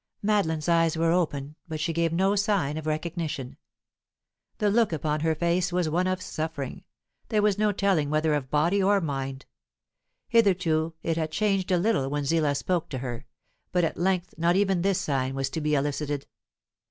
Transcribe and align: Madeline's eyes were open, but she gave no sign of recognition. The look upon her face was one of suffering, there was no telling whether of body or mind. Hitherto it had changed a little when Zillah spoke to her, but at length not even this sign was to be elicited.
Madeline's 0.23 0.67
eyes 0.67 0.97
were 0.97 1.11
open, 1.11 1.55
but 1.67 1.79
she 1.79 1.93
gave 1.93 2.11
no 2.11 2.35
sign 2.35 2.75
of 2.75 2.87
recognition. 2.87 3.55
The 4.57 4.71
look 4.71 4.91
upon 4.91 5.19
her 5.19 5.35
face 5.35 5.71
was 5.71 5.87
one 5.89 6.07
of 6.07 6.23
suffering, 6.23 6.83
there 7.29 7.43
was 7.43 7.59
no 7.59 7.71
telling 7.71 8.09
whether 8.09 8.33
of 8.33 8.49
body 8.49 8.81
or 8.81 8.99
mind. 8.99 9.45
Hitherto 10.27 10.95
it 11.03 11.17
had 11.17 11.29
changed 11.31 11.69
a 11.71 11.77
little 11.77 12.09
when 12.09 12.25
Zillah 12.25 12.55
spoke 12.55 12.89
to 12.89 12.97
her, 12.97 13.27
but 13.71 13.83
at 13.83 13.95
length 13.95 14.33
not 14.39 14.55
even 14.55 14.81
this 14.81 14.99
sign 14.99 15.35
was 15.35 15.51
to 15.51 15.61
be 15.61 15.75
elicited. 15.75 16.25